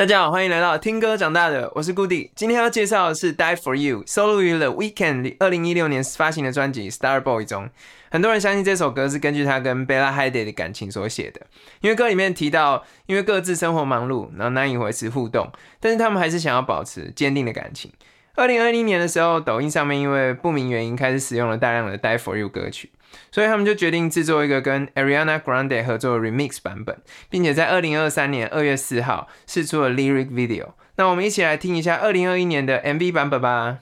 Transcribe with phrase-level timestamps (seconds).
[0.00, 2.30] 大家好，欢迎来到听歌长大的，我是顾弟。
[2.34, 7.68] 今天要介绍的是《Die for You》，收录于 The Weekend 二零一六年发行的专辑《Star Boy》中。
[8.10, 11.42] 很多人相信这首歌是根据他跟 Bella Hadid 的感情所写的，
[11.82, 17.92] 因为歌里面提到，因为各自生活忙碌，然后难以维持互动，但是他们还是想要保持坚定的感情。
[18.34, 22.90] 二零二零年的时候，抖音上面因为不明原因开始使用了大量的《Die for You》歌曲。
[23.32, 26.96] 所以他们就决定制作一个跟 Ariana Grande 合作的 remix 版本，
[27.28, 30.74] 并且在二零二三年二月四号试出了 lyric video。
[30.94, 33.78] 那我们一起来听一下二零二一年的 MV 版本吧。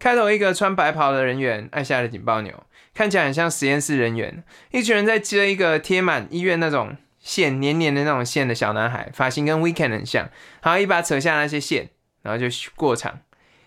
[0.00, 4.42] 开头一个穿白袍的人员按下了警报钮，看起来很像实验室人员。
[4.72, 10.28] 一群人在接一个贴满医院那种线、黏黏的那种线的小男孩，发型跟 Weekend 很像，
[10.62, 11.90] 然后一把扯下那些线，
[12.22, 13.20] 然后就过场。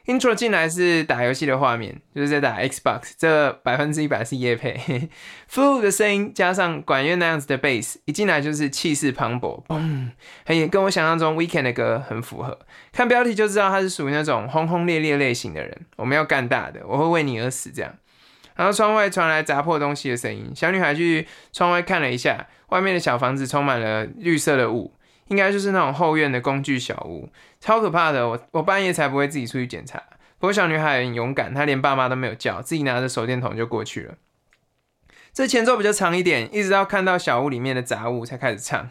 [0.09, 5.07] Intro 进来是打游戏的画面，就是在打 Xbox，这百分之一百是夜配。
[5.47, 10.09] Flu 的声音加上管乐那样子的 bass，一进来就是气势磅礴，嘣，
[10.47, 12.57] 很也跟我想象中 Weekend 的歌很符合。
[12.91, 15.85] 看标题就知道他是属于那种轰轰烈烈类型的人。
[15.97, 17.93] 我们要干大的，我会为你而死这样。
[18.55, 24.91] 然后窗外传来砸破东西的声音，小女孩去窗外看了一下，外面的小房子充满了绿色的雾。
[25.29, 28.27] 应该就是那种后院的工具小屋，超可怕的。
[28.27, 30.03] 我我半夜才不会自己出去检查。
[30.37, 34.15] 不过小女孩很勇敢，她连爸妈都没有叫，自己拿着手电筒就过去了。
[35.33, 38.89] 这前奏比较长一点，一直到看到小屋里面的杂物才开始唱。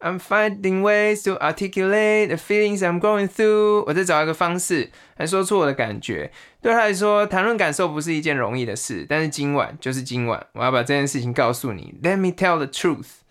[0.00, 3.84] I'm finding ways to articulate the feelings I'm going through。
[3.86, 6.30] 我在找一个方式来说出我的感觉。
[6.60, 9.06] 对他来说，谈论感受不是一件容易的事。
[9.08, 11.94] 但是今晚就是今晚，我要把这件事情告诉你。
[12.02, 13.23] Let me tell the truth。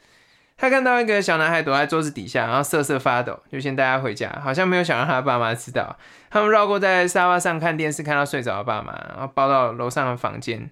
[0.63, 5.97] 他看到一个小男孩躲在桌子底下，然后瑟瑟发抖，就先带他回家，好像没有想让他爸妈知道。
[6.29, 10.71] 他们绕过在沙发上看电视，看到睡着的爸妈，然后抱到楼上的房间，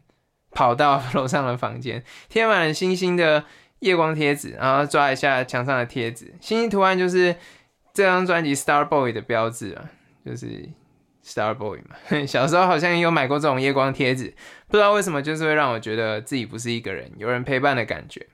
[0.51, 3.43] 跑到楼上的房间，贴满了星星的
[3.79, 7.35] 夜光贴纸，然后抓一下墙上的贴纸，星星图案就是
[7.93, 9.83] 这张专辑《Star Boy》的标志啊，
[10.25, 10.69] 就是
[11.21, 11.97] Star Boy 嘛。
[12.25, 14.33] 小时候好像也有买过这种夜光贴纸，
[14.69, 18.25] 不知道为什么，就是会让我觉得自己不是一个人，有人陪伴的感觉。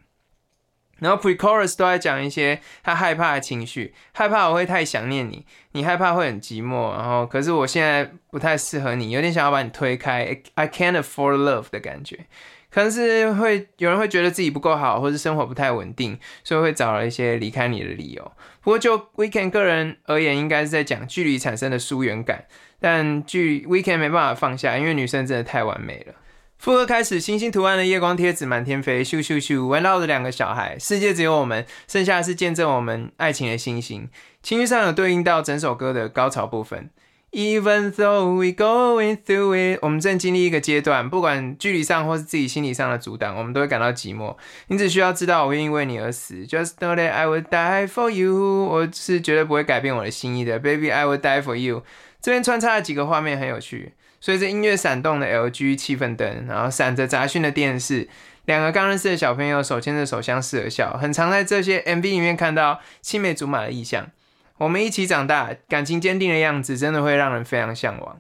[1.00, 12.26] 然后 pre-chorus 都在讲一些他害怕的情绪，害怕我会太想念你，你害怕会很寂寞，然后可是我现在不太适合你，有点想要把你推开，I can't afford love 的感觉，
[12.72, 18.32] 可能是会有人会觉得自己不够好，或是生活不太稳定，所以会找了一些离开你的理由。
[18.62, 22.46] 不过就 Weekend 个人而言，应该是在讲距离产生的疏远感，
[22.80, 26.14] 但距 Weekend 没办法放下，因为女生真的太完美了。
[26.58, 34.10] 副歌开始，星星图案的夜光贴纸满天飞，咻咻咻，玩闹的两个小孩，世界只有我们，剩下的是见证我们爱情的星星。
[34.42, 36.90] 情绪上有对应到整首歌的高潮部分。
[37.32, 44.36] Even though we going through it，我们正经历一个阶段，不管距离上或是自己心理上的阻挡，我们都会感到寂寞。
[44.68, 46.46] 你只需要知道，我愿意为你而死。
[46.46, 50.58] Just know that I will die for you，我是绝对不会改变我的心意的。
[50.58, 51.84] Baby，I will die for you。
[52.20, 53.94] 这边穿插了几个画面，很有趣。
[54.20, 58.10] 随着音乐闪动的 LG 气氛灯，然后闪着杂讯的电视，
[58.46, 64.10] 两个刚认识的小朋友手牵着手相视而笑，很常在这些 MV 里面看到青梅竹马的意象。
[64.58, 68.20] 我们一起长大，感情坚定的样子，真的会让人非常向往。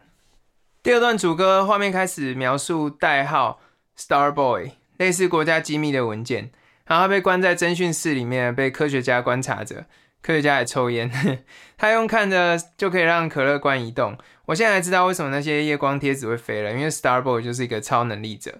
[0.83, 3.59] 第二段主歌画面开始描述代号
[3.97, 6.51] Star Boy，类似国家机密的文件，
[6.85, 9.85] 然后被关在侦讯室里面，被科学家观察着。
[10.27, 11.09] 科学家也抽烟，
[11.79, 14.17] 他用看着就可以让可乐罐移动。
[14.47, 18.59] 我现在知道为什么那些夜光贴纸会飞了，因为 Star Boy 就是一个超能力者。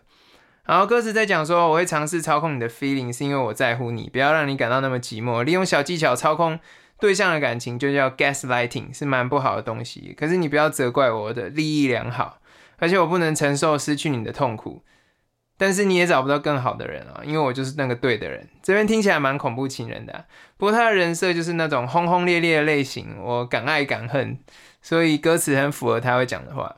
[0.63, 5.43] 然后歌词在讲说，我会尝试操控你的 feeling，是因为我在乎你，不要让你感到那么寂寞。
[5.43, 6.57] 利用小技巧操控
[7.01, 10.15] 对象的感情，就叫 gaslighting，是蛮不好的东西。
[10.17, 12.39] 可是你不要责怪我的利益良好，
[12.77, 14.83] 而且我不能承受失去你的痛苦。
[15.57, 18.47] 但是你也找不到更好的人啊，因为我就是那个对的人。
[18.61, 20.25] 这边听起来蛮恐怖情人的，
[20.55, 24.37] 不过他的人设就是那种轰轰烈烈的类型，我敢爱敢恨，
[24.81, 26.77] 所以歌词很符合他会讲的话。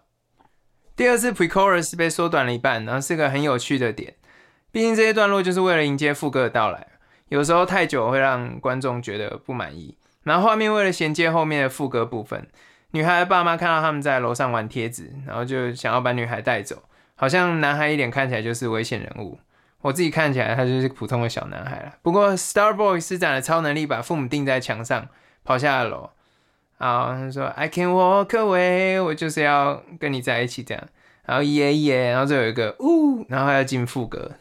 [0.96, 4.16] 第二次 pre-chorus 被缩短了一半，然后是个很有趣的点，
[4.72, 6.88] 毕竟这些段落就是为了迎接副歌的到来，
[7.28, 9.98] 有时候太久会让观众觉得不满意。
[10.24, 12.48] 然后画面为了衔接后面的副歌部分，
[12.92, 16.84] 女孩的爸妈看到他们在楼上玩贴纸，然后就想要把女孩带走。
[17.20, 19.38] 好像男孩一脸看起来就是危险人物，
[19.82, 21.96] 我自己看起来他就是普通的小男孩了。
[22.02, 25.10] 不过 Star Boy 施展了超能力，把父母钉在墙上，
[25.44, 26.12] 跑下了楼。
[26.78, 30.82] 啊，他说 I can walk away，我就是要跟你在一起这样。
[31.26, 34.32] 然后耶耶，然后就有一个呜，然后要进副歌。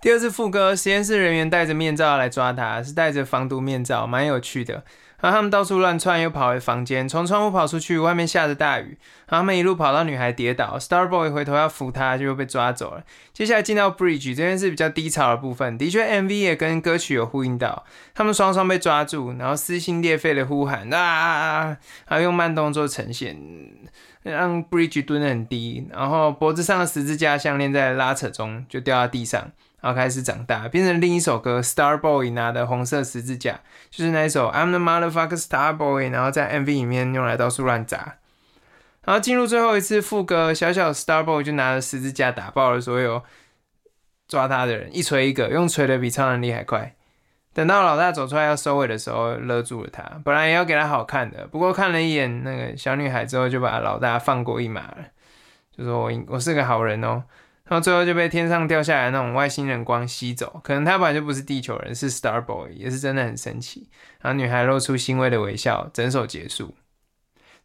[0.00, 4.82] 第二次副歌，实验室人员戴着面罩来抓他，是戴着防毒面罩，蛮有趣的。
[5.20, 8.96] 然后他们到处乱窜，又跑回房间，从窗户跑出去，外面下着大雨。
[9.26, 13.02] 然后他们一路跑到女孩跌倒，Starboy 回头要扶她，就被抓走了。
[13.32, 17.84] 接下来进到 Bridge 这边是比较低潮的部分，的确 MV 也跟歌曲有呼应到。
[18.14, 21.76] 他们双双被抓住，然后撕心裂肺的呼喊啊，
[22.06, 23.36] 还用慢动作呈现，
[24.22, 29.50] 让 Bridge 蹲得很低，然后脖子上的十字架项链在拉扯中就掉到地上。
[29.80, 33.60] 然后开始长大，变成另一首歌《Star Boy》拿的红色十字架，
[33.90, 38.16] 就是那一首《I'm the Motherfucker Star Boy》，然后在 MV 里面用来到处乱砸。
[39.04, 43.22] 然后进入最后一次副歌，小小 Star Boy 就拿着十字架打爆了所有
[44.26, 46.94] 抓他的人，一锤一个，用锤的比超能力还快。
[47.54, 50.02] 等到老大走出来要收尾的时候，勒住了他。
[50.24, 54.98] 本来也要给他好看的，不过看了一眼那个小女孩之后，就把老大放过一马了，
[55.76, 57.22] 就说我我是个好人哦。
[57.68, 63.90] 然后最后就被天上掉下来那种外星人光吸走，可能他本来就不是地球人，是 Star Boy，也是真的很神奇。
[64.20, 66.74] 然后女孩露出欣慰的微笑，整首结束。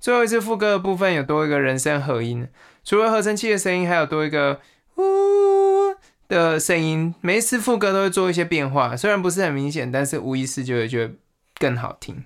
[0.02, 2.50] 最后一次副歌的部分有多一个人声合音，
[2.84, 4.60] 除了合成器的声音，还有多一个
[4.98, 5.96] 呜
[6.28, 7.16] 的声音。
[7.22, 11.14] 每一次副歌都会做一些变化，虽然不是很明显，但是无意识就会觉得
[11.58, 12.26] 更好听。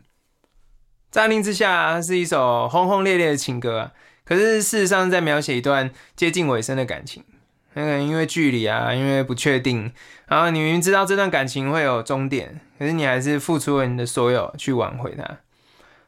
[1.12, 3.91] 乍听之下是一首轰轰烈烈的情歌，
[4.25, 7.24] 可是事实上在描写一段接近尾声的感情。
[7.79, 9.94] 那个因为距离啊，因为不确定，
[10.25, 15.38] 然后你明明知道这段感情会有终点，可是你还是付出了你的所有去挽回它。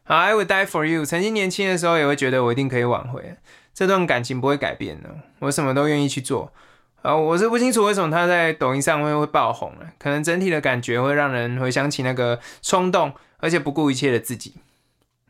[0.06, 1.06] ，I would die for you。
[1.06, 3.36] 曾经年轻的时候也会觉得我一定可以挽回
[3.71, 5.10] 这段感情，不会改变的。
[5.38, 6.51] 我什么都愿意去做。
[7.04, 14.56] 啊，我是不清楚为什么他在抖音上会会爆红了，可能整体的感觉会让人回想起那个冲动而且不顾一切的自己。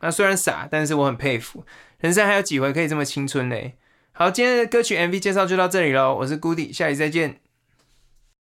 [0.00, 1.66] 那虽然傻，但是我很佩服，
[1.98, 3.74] 人生还有几回可以这么青春嘞？
[4.12, 7.40] 好，今天的歌曲 MV 介绍就到这里喽，我是 Goody，下期再见。